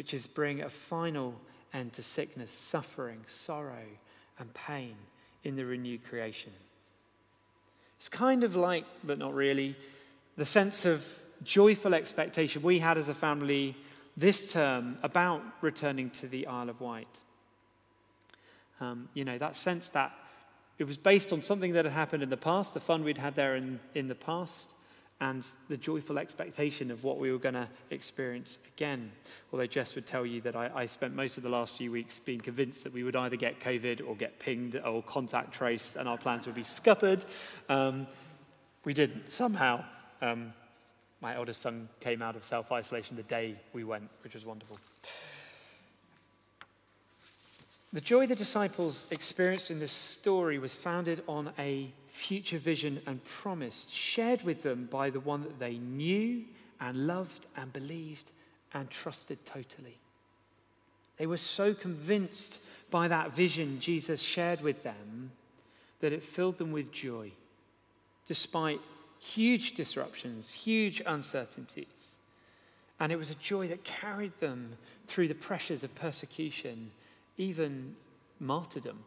which 0.00 0.14
is 0.14 0.26
bring 0.26 0.62
a 0.62 0.70
final 0.70 1.34
end 1.74 1.92
to 1.92 2.00
sickness, 2.00 2.50
suffering, 2.52 3.20
sorrow, 3.26 3.84
and 4.38 4.54
pain 4.54 4.94
in 5.44 5.56
the 5.56 5.66
renewed 5.66 6.02
creation. 6.08 6.54
It's 7.98 8.08
kind 8.08 8.42
of 8.42 8.56
like, 8.56 8.86
but 9.04 9.18
not 9.18 9.34
really, 9.34 9.76
the 10.38 10.46
sense 10.46 10.86
of 10.86 11.06
joyful 11.44 11.92
expectation 11.92 12.62
we 12.62 12.78
had 12.78 12.96
as 12.96 13.10
a 13.10 13.14
family 13.14 13.76
this 14.16 14.50
term 14.50 14.96
about 15.02 15.42
returning 15.60 16.08
to 16.12 16.26
the 16.26 16.46
Isle 16.46 16.70
of 16.70 16.80
Wight. 16.80 17.20
Um, 18.80 19.10
you 19.12 19.26
know, 19.26 19.36
that 19.36 19.54
sense 19.54 19.90
that 19.90 20.12
it 20.78 20.84
was 20.84 20.96
based 20.96 21.30
on 21.30 21.42
something 21.42 21.74
that 21.74 21.84
had 21.84 21.92
happened 21.92 22.22
in 22.22 22.30
the 22.30 22.38
past, 22.38 22.72
the 22.72 22.80
fun 22.80 23.04
we'd 23.04 23.18
had 23.18 23.34
there 23.34 23.54
in, 23.54 23.80
in 23.94 24.08
the 24.08 24.14
past, 24.14 24.70
and 25.20 25.46
the 25.68 25.76
joyful 25.76 26.18
expectation 26.18 26.90
of 26.90 27.04
what 27.04 27.18
we 27.18 27.30
were 27.30 27.38
going 27.38 27.54
to 27.54 27.68
experience 27.90 28.58
again. 28.74 29.12
Although 29.52 29.66
Jess 29.66 29.94
would 29.94 30.06
tell 30.06 30.24
you 30.24 30.40
that 30.42 30.56
I, 30.56 30.70
I, 30.74 30.86
spent 30.86 31.14
most 31.14 31.36
of 31.36 31.42
the 31.42 31.48
last 31.48 31.76
few 31.76 31.92
weeks 31.92 32.18
being 32.18 32.40
convinced 32.40 32.84
that 32.84 32.92
we 32.92 33.02
would 33.02 33.16
either 33.16 33.36
get 33.36 33.60
COVID 33.60 34.06
or 34.06 34.16
get 34.16 34.38
pinged 34.38 34.76
or 34.76 35.02
contact 35.02 35.52
traced 35.52 35.96
and 35.96 36.08
our 36.08 36.16
plans 36.16 36.46
would 36.46 36.54
be 36.54 36.62
scuppered. 36.62 37.24
Um, 37.68 38.06
we 38.84 38.94
didn't. 38.94 39.30
Somehow, 39.30 39.84
um, 40.22 40.54
my 41.20 41.36
eldest 41.36 41.60
son 41.60 41.90
came 42.00 42.22
out 42.22 42.34
of 42.34 42.44
self 42.44 42.72
isolation 42.72 43.16
the 43.16 43.22
day 43.24 43.56
we 43.74 43.84
went, 43.84 44.08
which 44.22 44.34
was 44.34 44.46
wonderful. 44.46 44.78
The 47.92 48.00
joy 48.00 48.26
the 48.26 48.36
disciples 48.36 49.06
experienced 49.10 49.70
in 49.70 49.80
this 49.80 49.92
story 49.92 50.60
was 50.60 50.76
founded 50.76 51.24
on 51.26 51.50
a 51.58 51.90
future 52.06 52.58
vision 52.58 53.00
and 53.04 53.24
promise 53.24 53.86
shared 53.90 54.42
with 54.42 54.62
them 54.62 54.86
by 54.88 55.10
the 55.10 55.18
one 55.18 55.42
that 55.42 55.58
they 55.58 55.76
knew 55.78 56.44
and 56.80 57.08
loved 57.08 57.46
and 57.56 57.72
believed 57.72 58.30
and 58.72 58.88
trusted 58.90 59.44
totally. 59.44 59.98
They 61.18 61.26
were 61.26 61.36
so 61.36 61.74
convinced 61.74 62.60
by 62.92 63.08
that 63.08 63.34
vision 63.34 63.80
Jesus 63.80 64.22
shared 64.22 64.60
with 64.60 64.84
them 64.84 65.32
that 65.98 66.12
it 66.12 66.22
filled 66.22 66.58
them 66.58 66.70
with 66.70 66.92
joy, 66.92 67.32
despite 68.26 68.80
huge 69.18 69.72
disruptions, 69.72 70.52
huge 70.52 71.02
uncertainties. 71.04 72.20
And 73.00 73.10
it 73.10 73.16
was 73.16 73.30
a 73.30 73.34
joy 73.34 73.66
that 73.68 73.82
carried 73.82 74.38
them 74.38 74.76
through 75.08 75.26
the 75.26 75.34
pressures 75.34 75.82
of 75.82 75.94
persecution 75.96 76.92
even 77.40 77.96
martyrdom. 78.38 78.98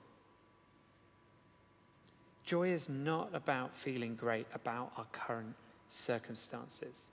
Joy 2.44 2.70
is 2.70 2.90
not 2.90 3.30
about 3.32 3.76
feeling 3.76 4.16
great 4.16 4.48
about 4.56 4.92
our 4.98 5.06
current 5.12 5.54
circumstances. 5.88 7.12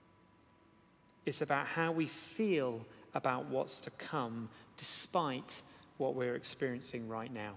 It's 1.27 1.43
about 1.43 1.67
how 1.67 1.93
we 1.93 2.07
feel 2.07 2.87
about 3.15 3.45
what's 3.51 3.81
to 3.83 3.91
come 3.91 4.49
despite 4.79 5.61
what 5.99 6.15
we're 6.15 6.37
experiencing 6.37 7.07
right 7.07 7.33
now. 7.33 7.53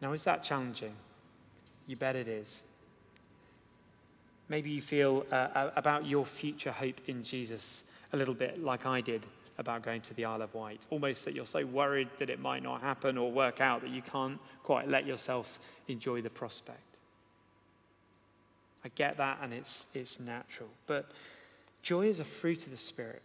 Now, 0.00 0.14
is 0.14 0.24
that 0.24 0.42
challenging? 0.42 0.94
You 1.86 1.96
bet 1.96 2.16
it 2.16 2.28
is. 2.28 2.64
Maybe 4.48 4.70
you 4.70 4.80
feel 4.80 5.26
uh, 5.30 5.68
about 5.76 6.06
your 6.06 6.24
future 6.24 6.72
hope 6.72 7.02
in 7.06 7.22
Jesus 7.22 7.84
a 8.10 8.16
little 8.16 8.34
bit 8.34 8.64
like 8.64 8.86
I 8.86 9.02
did 9.02 9.26
about 9.58 9.82
going 9.82 10.00
to 10.02 10.14
the 10.14 10.24
Isle 10.24 10.42
of 10.42 10.54
Wight. 10.54 10.86
Almost 10.90 11.24
that 11.24 11.34
you're 11.34 11.46
so 11.46 11.64
worried 11.64 12.08
that 12.18 12.30
it 12.30 12.40
might 12.40 12.62
not 12.62 12.80
happen 12.80 13.18
or 13.18 13.30
work 13.30 13.60
out 13.60 13.82
that 13.82 13.90
you 13.90 14.02
can't 14.02 14.38
quite 14.62 14.88
let 14.88 15.06
yourself 15.06 15.58
enjoy 15.88 16.22
the 16.22 16.30
prospect. 16.30 16.78
I 18.84 18.88
get 18.94 19.16
that 19.18 19.38
and 19.42 19.52
it's, 19.52 19.86
it's 19.94 20.18
natural. 20.18 20.68
But 20.86 21.10
joy 21.82 22.06
is 22.06 22.20
a 22.20 22.24
fruit 22.24 22.64
of 22.64 22.70
the 22.70 22.76
Spirit. 22.76 23.22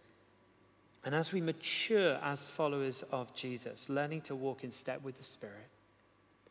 And 1.04 1.14
as 1.14 1.32
we 1.32 1.40
mature 1.40 2.18
as 2.22 2.48
followers 2.48 3.02
of 3.10 3.34
Jesus, 3.34 3.88
learning 3.88 4.22
to 4.22 4.34
walk 4.34 4.64
in 4.64 4.70
step 4.70 5.02
with 5.02 5.16
the 5.16 5.24
Spirit, 5.24 5.68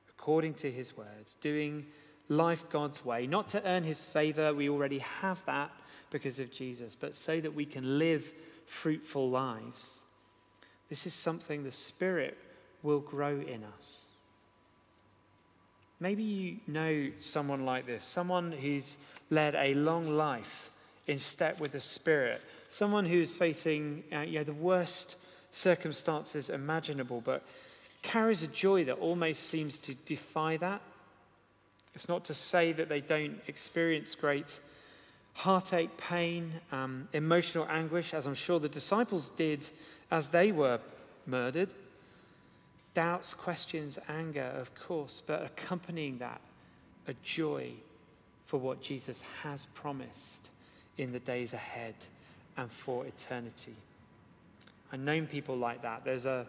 according 0.09 0.55
to 0.55 0.71
his 0.71 0.97
words, 0.97 1.35
doing 1.41 1.85
life 2.29 2.65
God's 2.69 3.05
way, 3.05 3.27
not 3.27 3.49
to 3.49 3.63
earn 3.65 3.83
his 3.83 4.03
favor, 4.03 4.53
we 4.53 4.69
already 4.69 4.99
have 4.99 5.45
that 5.45 5.71
because 6.09 6.39
of 6.39 6.51
Jesus, 6.51 6.95
but 6.95 7.13
so 7.15 7.39
that 7.39 7.53
we 7.53 7.65
can 7.65 7.99
live 7.99 8.33
fruitful 8.67 9.29
lives. 9.29 10.05
This 10.89 11.07
is 11.07 11.13
something 11.13 11.63
the 11.63 11.71
Spirit 11.71 12.37
will 12.83 12.99
grow 12.99 13.39
in 13.39 13.63
us. 13.77 14.11
Maybe 15.99 16.23
you 16.23 16.57
know 16.67 17.09
someone 17.17 17.65
like 17.65 17.87
this, 17.87 18.03
someone 18.03 18.51
who's 18.51 18.97
led 19.31 19.55
a 19.55 19.73
long 19.73 20.15
life 20.15 20.69
in 21.07 21.17
step 21.17 21.59
with 21.59 21.71
the 21.71 21.79
Spirit, 21.79 22.41
someone 22.69 23.05
who's 23.05 23.33
facing 23.33 24.03
uh, 24.13 24.19
you 24.19 24.39
know, 24.39 24.43
the 24.43 24.53
worst 24.53 25.15
circumstances 25.51 26.49
imaginable, 26.49 27.21
but 27.21 27.43
carries 28.03 28.43
a 28.43 28.47
joy 28.47 28.83
that 28.85 28.99
almost 28.99 29.49
seems 29.49 29.79
to 29.79 29.95
defy 30.05 30.57
that. 30.57 30.81
It's 31.95 32.07
not 32.07 32.25
to 32.25 32.33
say 32.33 32.73
that 32.73 32.89
they 32.89 33.01
don't 33.01 33.39
experience 33.47 34.13
great 34.13 34.59
heartache, 35.37 35.95
pain, 35.97 36.51
um, 36.71 37.07
emotional 37.13 37.67
anguish, 37.69 38.13
as 38.13 38.25
I'm 38.25 38.33
sure 38.35 38.59
the 38.59 38.67
disciples 38.67 39.29
did 39.29 39.69
as 40.09 40.29
they 40.29 40.51
were 40.51 40.79
murdered. 41.27 41.73
Doubts, 42.95 43.35
questions, 43.35 43.99
anger, 44.09 44.51
of 44.59 44.73
course, 44.73 45.21
but 45.25 45.43
accompanying 45.43 46.17
that, 46.17 46.41
a 47.07 47.13
joy 47.21 47.71
for 48.47 48.59
what 48.59 48.81
Jesus 48.81 49.23
has 49.43 49.67
promised 49.67 50.49
in 50.97 51.11
the 51.11 51.19
days 51.19 51.53
ahead 51.53 51.93
and 52.57 52.71
for 52.71 53.05
eternity. 53.05 53.75
I've 54.91 55.01
known 55.01 55.27
people 55.27 55.55
like 55.55 55.83
that. 55.83 56.03
There's 56.03 56.25
a, 56.25 56.47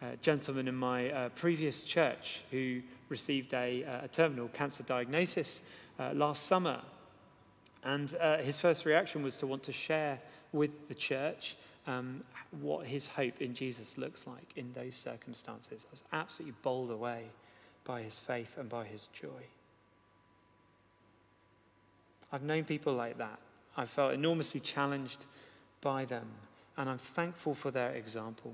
a 0.00 0.16
gentleman 0.22 0.68
in 0.68 0.76
my 0.76 1.10
uh, 1.10 1.28
previous 1.30 1.82
church 1.82 2.42
who 2.52 2.82
received 3.08 3.52
a, 3.52 3.82
a 4.04 4.08
terminal 4.08 4.46
cancer 4.48 4.84
diagnosis 4.84 5.62
uh, 5.98 6.12
last 6.14 6.44
summer. 6.44 6.80
And 7.88 8.14
uh, 8.20 8.36
his 8.36 8.60
first 8.60 8.84
reaction 8.84 9.22
was 9.22 9.38
to 9.38 9.46
want 9.46 9.62
to 9.62 9.72
share 9.72 10.20
with 10.52 10.88
the 10.88 10.94
church 10.94 11.56
um, 11.86 12.20
what 12.60 12.84
his 12.84 13.06
hope 13.06 13.40
in 13.40 13.54
Jesus 13.54 13.96
looks 13.96 14.26
like 14.26 14.52
in 14.56 14.74
those 14.74 14.94
circumstances. 14.94 15.86
I 15.86 15.90
was 15.90 16.02
absolutely 16.12 16.54
bowled 16.60 16.90
away 16.90 17.22
by 17.84 18.02
his 18.02 18.18
faith 18.18 18.58
and 18.58 18.68
by 18.68 18.84
his 18.84 19.08
joy. 19.14 19.46
I've 22.30 22.42
known 22.42 22.64
people 22.64 22.92
like 22.92 23.16
that. 23.16 23.38
I 23.74 23.86
felt 23.86 24.12
enormously 24.12 24.60
challenged 24.60 25.24
by 25.80 26.04
them, 26.04 26.26
and 26.76 26.90
I'm 26.90 26.98
thankful 26.98 27.54
for 27.54 27.70
their 27.70 27.92
example. 27.92 28.52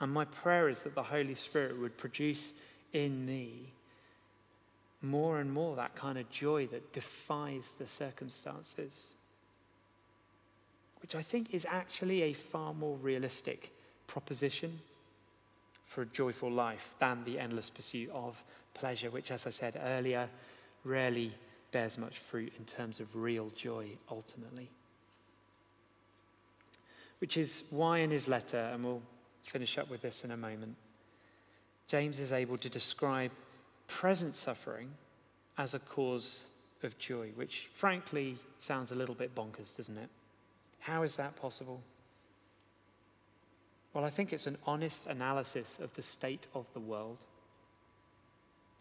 And 0.00 0.10
my 0.10 0.24
prayer 0.24 0.68
is 0.68 0.82
that 0.82 0.96
the 0.96 1.04
Holy 1.04 1.36
Spirit 1.36 1.78
would 1.78 1.96
produce 1.96 2.52
in 2.92 3.24
me 3.24 3.74
more 5.02 5.40
and 5.40 5.52
more 5.52 5.76
that 5.76 5.94
kind 5.96 6.16
of 6.16 6.30
joy 6.30 6.66
that 6.68 6.92
defies 6.92 7.72
the 7.78 7.86
circumstances, 7.86 9.16
which 11.02 11.14
I 11.14 11.22
think 11.22 11.52
is 11.52 11.66
actually 11.68 12.22
a 12.22 12.32
far 12.32 12.72
more 12.72 12.96
realistic 12.96 13.72
proposition 14.06 14.80
for 15.84 16.02
a 16.02 16.06
joyful 16.06 16.50
life 16.50 16.94
than 17.00 17.24
the 17.24 17.38
endless 17.38 17.68
pursuit 17.68 18.10
of 18.14 18.42
pleasure, 18.74 19.10
which, 19.10 19.30
as 19.30 19.46
I 19.46 19.50
said 19.50 19.78
earlier, 19.84 20.28
rarely 20.84 21.34
bears 21.72 21.98
much 21.98 22.18
fruit 22.18 22.52
in 22.58 22.64
terms 22.64 23.00
of 23.00 23.16
real 23.16 23.50
joy 23.50 23.88
ultimately. 24.10 24.70
Which 27.18 27.36
is 27.36 27.64
why, 27.70 27.98
in 27.98 28.10
his 28.10 28.28
letter, 28.28 28.70
and 28.72 28.84
we'll 28.84 29.02
finish 29.42 29.78
up 29.78 29.90
with 29.90 30.02
this 30.02 30.24
in 30.24 30.30
a 30.30 30.36
moment, 30.36 30.76
James 31.88 32.20
is 32.20 32.32
able 32.32 32.56
to 32.58 32.68
describe 32.68 33.32
present 33.92 34.34
suffering 34.34 34.88
as 35.58 35.74
a 35.74 35.78
cause 35.78 36.48
of 36.82 36.98
joy, 36.98 37.28
which 37.34 37.68
frankly 37.74 38.36
sounds 38.56 38.90
a 38.90 38.94
little 38.94 39.14
bit 39.14 39.34
bonkers, 39.34 39.76
doesn't 39.76 39.98
it? 39.98 40.08
How 40.80 41.02
is 41.02 41.16
that 41.16 41.36
possible? 41.36 41.82
Well, 43.92 44.04
I 44.04 44.10
think 44.10 44.32
it's 44.32 44.46
an 44.46 44.56
honest 44.66 45.06
analysis 45.06 45.78
of 45.78 45.94
the 45.94 46.02
state 46.02 46.46
of 46.54 46.66
the 46.72 46.80
world 46.80 47.18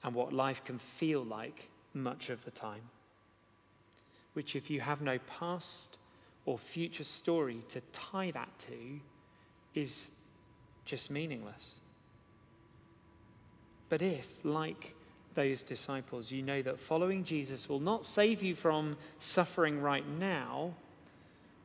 and 0.02 0.16
what 0.16 0.32
life 0.32 0.64
can 0.64 0.80
feel 0.80 1.24
like 1.24 1.70
much 1.94 2.30
of 2.30 2.46
the 2.46 2.52
time. 2.52 2.90
Which, 4.34 4.56
if 4.56 4.70
you 4.70 4.80
have 4.80 5.02
no 5.02 5.20
past 5.40 5.98
or 6.46 6.58
future 6.58 7.04
story 7.04 7.64
to 7.68 7.82
tie 7.92 8.32
that 8.32 8.58
to, 8.60 9.02
is 9.76 10.12
just 10.86 11.12
meaningless. 11.12 11.82
But 13.90 14.02
if, 14.02 14.44
like 14.46 14.96
those 15.36 15.64
disciples, 15.64 16.32
you 16.32 16.42
know 16.42 16.62
that 16.62 16.80
following 16.80 17.24
Jesus 17.24 17.70
will 17.70 17.80
not 17.80 18.06
save 18.06 18.44
you 18.44 18.56
from 18.56 18.98
suffering 19.20 19.82
right 19.82 20.08
now, 20.20 20.74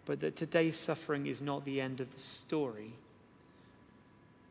but 0.04 0.20
that 0.20 0.36
today's 0.36 0.76
suffering 0.76 1.26
is 1.26 1.42
not 1.42 1.64
the 1.64 1.80
end 1.80 2.00
of 2.00 2.12
the 2.12 2.20
story, 2.20 2.92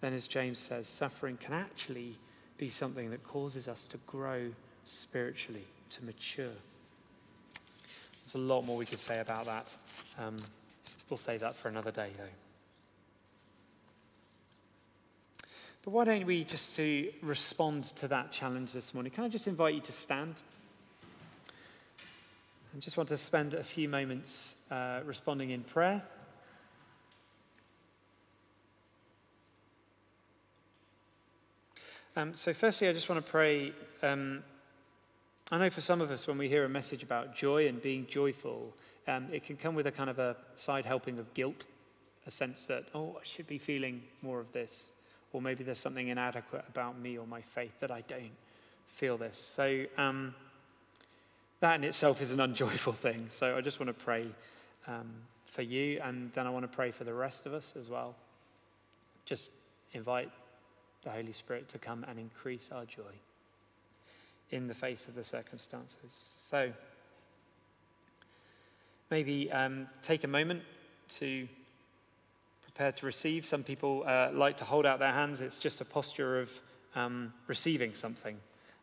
then, 0.02 0.14
as 0.14 0.28
James 0.28 0.60
says, 0.60 0.88
suffering 0.88 1.38
can 1.38 1.54
actually 1.54 2.16
be 2.58 2.70
something 2.70 3.10
that 3.10 3.24
causes 3.24 3.68
us 3.68 3.88
to 3.88 3.98
grow 4.06 4.52
spiritually, 4.84 5.66
to 5.90 6.06
mature. 6.06 6.52
There's 8.24 8.36
a 8.36 8.38
lot 8.38 8.62
more 8.64 8.78
we 8.78 8.86
could 8.86 9.00
say 9.00 9.20
about 9.20 9.46
that. 9.46 9.68
Um, 10.20 10.38
we'll 11.10 11.18
save 11.18 11.40
that 11.40 11.56
for 11.56 11.70
another 11.70 11.92
day, 11.92 12.10
though. 12.18 12.24
But 15.86 15.92
why 15.92 16.04
don't 16.04 16.26
we, 16.26 16.44
just 16.44 16.76
to 16.78 17.14
respond 17.22 17.84
to 17.84 18.08
that 18.08 18.32
challenge 18.32 18.74
this 18.74 18.96
morning, 18.96 19.12
can 19.12 19.24
I 19.24 19.28
just 19.28 19.46
invite 19.46 19.76
you 19.76 19.82
to 19.82 19.92
stand? 19.92 20.42
I 22.76 22.80
just 22.80 22.98
want 22.98 23.08
to 23.10 23.18
spend 23.18 23.54
a 23.54 23.64
few 23.64 23.88
moments 23.88 24.56
uh, 24.72 25.02
responding 25.06 25.52
in 25.52 25.62
prayer. 25.62 26.02
Um, 32.16 32.34
so, 32.34 32.52
firstly, 32.52 32.88
I 32.88 32.94
just 32.94 33.08
want 33.08 33.24
to 33.24 33.32
pray. 33.32 33.72
Um, 34.02 34.44
I 35.52 35.60
know 35.60 35.70
for 35.70 35.82
some 35.82 36.02
of 36.02 36.10
us, 36.10 36.26
when 36.26 36.40
we 36.40 36.50
hear 36.50 36.66
a 36.66 36.70
message 36.70 37.04
about 37.04 37.36
joy 37.36 37.68
and 37.68 37.80
being 37.80 38.08
joyful, 38.08 38.74
um, 39.08 39.28
it 39.32 39.44
can 39.44 39.56
come 39.56 39.76
with 39.76 39.86
a 39.86 39.92
kind 39.92 40.10
of 40.10 40.18
a 40.18 40.36
side 40.56 40.88
helping 40.88 41.20
of 41.20 41.32
guilt, 41.36 41.68
a 42.26 42.32
sense 42.32 42.64
that, 42.64 42.86
oh, 42.96 43.18
I 43.22 43.24
should 43.24 43.46
be 43.46 43.60
feeling 43.60 44.02
more 44.24 44.40
of 44.40 44.52
this 44.52 44.92
or 45.36 45.42
maybe 45.42 45.66
there's 45.66 45.80
something 45.80 46.08
inadequate 46.08 46.64
about 46.70 46.98
me 46.98 47.18
or 47.18 47.28
my 47.28 47.42
faith 47.42 47.78
that 47.82 47.92
I 47.92 48.00
don't 48.08 48.32
feel 48.88 49.18
this. 49.18 49.38
So 49.38 49.84
um, 49.98 50.34
that 51.60 51.76
in 51.76 51.84
itself 51.84 52.22
is 52.22 52.32
an 52.32 52.40
unjoyful 52.40 52.94
thing. 53.06 53.26
So 53.28 53.58
I 53.58 53.60
just 53.60 53.78
want 53.78 53.90
to 53.90 54.06
pray 54.06 54.28
um, 54.88 55.12
for 55.46 55.62
you, 55.62 56.00
and 56.02 56.32
then 56.36 56.48
I 56.48 56.52
want 56.52 56.64
to 56.64 56.74
pray 56.74 56.92
for 56.92 57.04
the 57.04 57.14
rest 57.14 57.46
of 57.46 57.54
us 57.54 57.76
as 57.78 57.90
well. 57.90 58.16
Just 59.26 59.52
invite 59.92 60.32
the 61.04 61.10
Holy 61.10 61.34
Spirit 61.34 61.68
to 61.70 61.80
come 61.80 62.06
and 62.08 62.18
increase 62.18 62.70
our 62.72 62.86
joy 62.86 63.04
in 64.52 64.70
the 64.70 64.74
face 64.74 65.06
of 65.10 65.16
the 65.16 65.24
circumstances. 65.26 66.32
So 66.44 66.72
maybe 69.12 69.52
um, 69.52 69.88
take 70.02 70.24
a 70.24 70.30
moment 70.30 70.62
to 71.10 71.46
prepared 72.76 72.98
to 72.98 73.06
receive. 73.06 73.46
Some 73.46 73.64
people 73.64 74.04
uh, 74.06 74.30
like 74.34 74.58
to 74.58 74.66
hold 74.66 74.86
out 74.86 75.00
their 75.00 75.14
hands. 75.14 75.40
It's 75.40 75.60
just 75.60 75.80
a 75.80 75.86
posture 75.86 76.42
of 76.42 76.52
um, 76.94 77.32
receiving 77.48 77.94
something, 77.94 78.38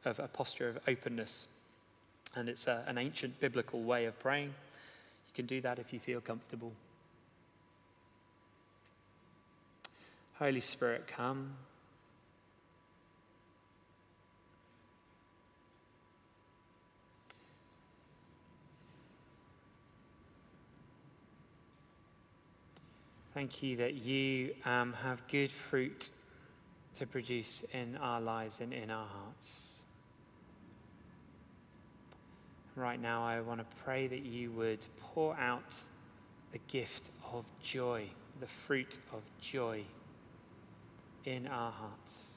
of 0.07 0.19
a 0.19 0.29
posture 0.29 0.71
of 0.71 0.79
openness. 0.89 1.47
And 2.35 2.49
it's 2.49 2.67
a, 2.67 2.73
uh, 2.73 2.83
an 2.87 2.97
ancient 2.97 3.39
biblical 3.39 3.83
way 3.83 4.07
of 4.07 4.19
praying. 4.19 4.47
You 4.49 5.35
can 5.35 5.45
do 5.45 5.61
that 5.61 5.79
if 5.79 5.93
you 5.93 5.99
feel 5.99 6.23
comfortable. 6.23 6.73
Holy 10.39 10.63
Spirit, 10.63 11.07
come. 11.07 11.53
Thank 23.35 23.63
you 23.63 23.79
that 23.79 23.95
you 23.95 24.55
um, 24.67 24.93
have 24.93 25.27
good 25.27 25.51
fruit 25.51 26.11
to 26.95 27.07
produce 27.07 27.65
in 27.73 27.97
our 27.97 28.21
lives 28.21 28.61
and 28.61 28.75
in 28.75 28.91
our 28.91 29.07
hearts. 29.07 29.79
Right 32.77 33.01
now, 33.01 33.25
I 33.25 33.41
want 33.41 33.61
to 33.61 33.67
pray 33.85 34.07
that 34.07 34.27
you 34.27 34.51
would 34.53 34.87
pour 35.01 35.35
out 35.39 35.75
the 36.53 36.59
gift 36.69 37.11
of 37.33 37.47
joy, 37.63 38.05
the 38.41 38.47
fruit 38.47 38.99
of 39.15 39.23
joy 39.41 39.83
in 41.25 41.47
our 41.47 41.73
hearts. 41.73 42.35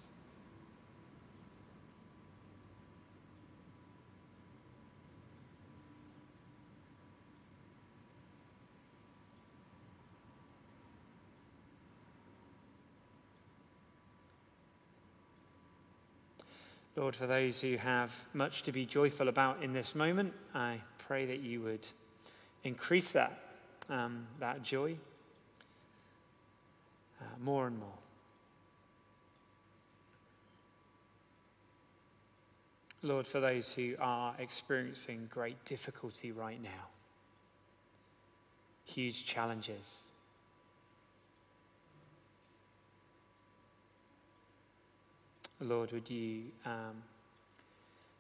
Lord, 16.95 17.13
for 17.13 17.27
those 17.27 17.60
who 17.60 17.75
have 17.75 18.17
much 18.34 18.63
to 18.63 18.71
be 18.71 18.86
joyful 18.86 19.27
about 19.27 19.62
in 19.62 19.73
this 19.73 19.95
moment, 19.95 20.34
I 20.53 20.79
pray 20.97 21.25
that 21.25 21.41
you 21.41 21.62
would 21.62 21.86
increase 22.63 23.12
that, 23.12 23.38
um, 23.89 24.25
that 24.39 24.63
joy 24.63 24.95
uh, 27.19 27.25
more 27.43 27.67
and 27.67 27.77
more. 27.77 27.89
Lord, 33.01 33.27
for 33.27 33.41
those 33.41 33.73
who 33.73 33.95
are 33.99 34.34
experiencing 34.39 35.27
great 35.29 35.63
difficulty 35.65 36.31
right 36.31 36.62
now, 36.63 36.88
huge 38.86 39.25
challenges. 39.25 40.05
Lord, 45.62 45.91
would 45.91 46.10
you 46.10 46.44
um, 46.65 47.04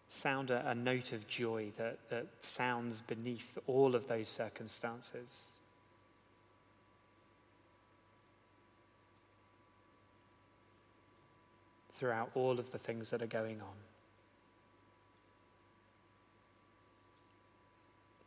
sound 0.07 0.51
a, 0.51 0.69
a 0.69 0.75
note 0.75 1.11
of 1.11 1.27
joy 1.27 1.71
that, 1.77 1.97
that 2.09 2.27
sounds 2.39 3.01
beneath 3.01 3.57
all 3.67 3.95
of 3.95 4.07
those 4.07 4.29
circumstances? 4.29 5.51
Throughout 11.93 12.29
all 12.35 12.59
of 12.59 12.71
the 12.71 12.77
things 12.77 13.09
that 13.11 13.21
are 13.21 13.27
going 13.27 13.61
on. 13.61 13.75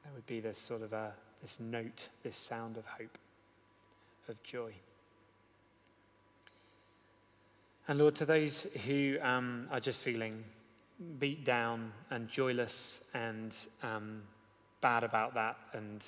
There 0.05 0.13
would 0.15 0.27
be 0.27 0.41
this 0.41 0.59
sort 0.59 0.83
of 0.83 0.93
a, 0.95 1.13
this 1.43 1.61
note, 1.61 2.09
this 2.23 2.37
sound 2.37 2.79
of 2.79 2.87
hope, 2.87 3.19
of 4.29 4.43
joy. 4.43 4.73
And 7.89 7.99
Lord, 7.99 8.15
to 8.17 8.27
those 8.27 8.65
who 8.87 9.17
um, 9.23 9.67
are 9.73 9.81
just 9.81 10.03
feeling 10.03 10.45
beat 11.19 11.43
down 11.43 11.91
and 12.11 12.29
joyless 12.29 13.01
and 13.15 13.57
um, 13.83 14.21
bad 14.83 15.05
about 15.05 15.33
that 15.35 15.57
and 15.73 16.05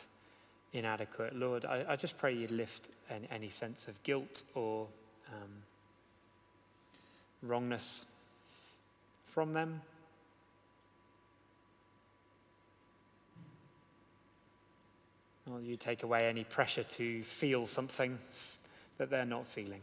inadequate, 0.75 1.35
Lord, 1.35 1.65
I, 1.65 1.87
I 1.89 1.97
just 1.97 2.19
pray 2.19 2.35
you'd 2.35 2.51
lift 2.51 2.91
any, 3.31 3.49
sense 3.49 3.89
of 3.89 4.01
guilt 4.03 4.45
or 4.55 4.89
um, 5.29 5.51
wrongness 7.43 8.05
from 9.29 9.55
them. 9.55 9.81
Or 15.51 15.63
you 15.63 15.79
take 15.79 16.03
away 16.03 16.21
any 16.25 16.45
pressure 16.45 16.83
to 16.83 17.23
feel 17.23 17.67
something 17.67 18.19
that 18.99 19.09
they're 19.09 19.25
not 19.25 19.47
feeling. 19.47 19.81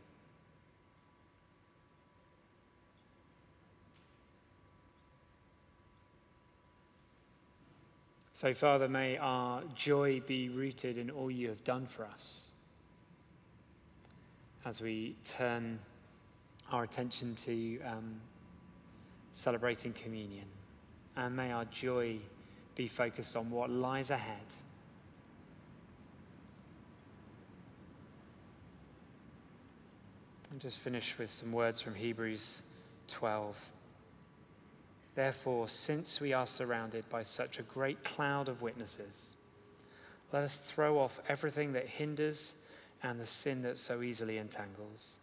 So, 8.37 8.53
Father, 8.53 8.87
may 8.87 9.17
our 9.17 9.63
joy 9.73 10.19
be 10.19 10.49
rooted 10.49 10.99
in 10.99 11.09
all 11.09 11.31
you 11.31 11.49
have 11.49 11.63
done 11.63 11.87
for 11.87 12.05
us 12.05 12.51
as 14.63 14.79
we 14.79 15.15
turn 15.23 15.79
our 16.71 16.83
attention 16.83 17.33
to 17.33 17.81
um, 17.81 18.21
celebrating 19.33 19.91
communion. 19.91 20.45
And 21.15 21.35
may 21.35 21.51
our 21.51 21.65
joy 21.65 22.19
be 22.75 22.85
focused 22.85 23.35
on 23.35 23.49
what 23.49 23.71
lies 23.71 24.11
ahead. 24.11 24.53
And 30.51 30.61
just 30.61 30.77
finish 30.77 31.17
with 31.17 31.31
some 31.31 31.51
words 31.51 31.81
from 31.81 31.95
Hebrews 31.95 32.61
12. 33.07 33.76
Therefore, 35.17 35.67
since 35.67 36.21
we 36.21 36.31
are 36.31 36.45
surrounded 36.45 37.09
by 37.09 37.23
such 37.23 37.57
a 37.57 37.63
great 37.63 38.03
cloud 38.03 38.47
of 38.47 38.61
witnesses, 38.61 39.37
let 40.31 40.43
us 40.43 40.59
throw 40.59 40.99
off 40.99 41.19
everything 41.27 41.73
that 41.73 41.87
hinders 41.87 42.53
and 43.01 43.19
the 43.19 43.25
sin 43.25 43.63
that 43.63 43.79
so 43.79 44.03
easily 44.03 44.37
entangles. 44.37 45.17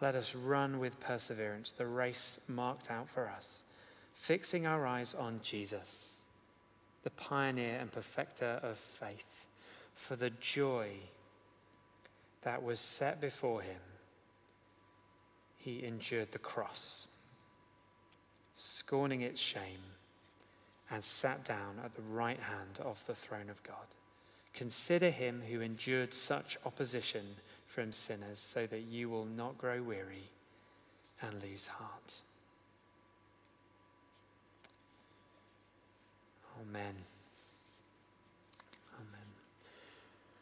Let 0.00 0.16
us 0.16 0.34
run 0.34 0.80
with 0.80 0.98
perseverance 0.98 1.70
the 1.70 1.86
race 1.86 2.40
marked 2.48 2.90
out 2.90 3.08
for 3.08 3.28
us, 3.28 3.62
fixing 4.14 4.66
our 4.66 4.84
eyes 4.84 5.14
on 5.14 5.42
Jesus, 5.44 6.24
the 7.04 7.10
pioneer 7.10 7.78
and 7.80 7.92
perfecter 7.92 8.58
of 8.64 8.78
faith, 8.78 9.46
for 9.94 10.16
the 10.16 10.30
joy 10.30 10.88
that 12.42 12.64
was 12.64 12.80
set 12.80 13.20
before 13.20 13.62
him. 13.62 13.80
He 15.56 15.84
endured 15.84 16.32
the 16.32 16.38
cross 16.38 17.06
scorning 18.58 19.22
its 19.22 19.40
shame, 19.40 19.94
and 20.90 21.04
sat 21.04 21.44
down 21.44 21.76
at 21.84 21.94
the 21.94 22.02
right 22.02 22.40
hand 22.40 22.78
of 22.80 23.04
the 23.06 23.14
throne 23.14 23.50
of 23.50 23.62
God. 23.62 23.86
Consider 24.54 25.10
him 25.10 25.42
who 25.48 25.60
endured 25.60 26.12
such 26.12 26.58
opposition 26.64 27.36
from 27.66 27.92
sinners, 27.92 28.40
so 28.40 28.66
that 28.66 28.82
you 28.82 29.08
will 29.08 29.26
not 29.26 29.58
grow 29.58 29.82
weary 29.82 30.30
and 31.22 31.42
lose 31.42 31.66
heart. 31.66 32.22
Amen. 36.60 36.94